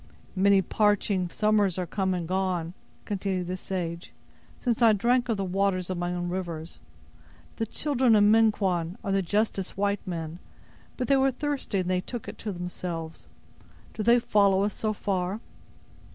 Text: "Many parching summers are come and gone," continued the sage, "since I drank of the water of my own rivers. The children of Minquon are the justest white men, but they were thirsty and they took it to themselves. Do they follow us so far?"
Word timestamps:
"Many 0.35 0.63
parching 0.63 1.29
summers 1.29 1.77
are 1.77 1.85
come 1.85 2.15
and 2.15 2.27
gone," 2.27 2.73
continued 3.05 3.45
the 3.45 3.55
sage, 3.55 4.13
"since 4.59 4.81
I 4.81 4.93
drank 4.93 5.29
of 5.29 5.37
the 5.37 5.45
water 5.45 5.77
of 5.77 5.95
my 5.95 6.11
own 6.11 6.27
rivers. 6.27 6.79
The 7.57 7.67
children 7.67 8.15
of 8.15 8.23
Minquon 8.23 8.97
are 9.03 9.11
the 9.11 9.21
justest 9.21 9.77
white 9.77 10.01
men, 10.07 10.39
but 10.97 11.07
they 11.07 11.17
were 11.17 11.29
thirsty 11.29 11.77
and 11.77 11.87
they 11.91 12.01
took 12.01 12.27
it 12.27 12.39
to 12.39 12.51
themselves. 12.51 13.29
Do 13.93 14.01
they 14.01 14.17
follow 14.17 14.63
us 14.63 14.73
so 14.73 14.91
far?" 14.91 15.39